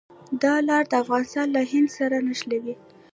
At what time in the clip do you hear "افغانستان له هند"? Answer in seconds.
1.01-1.89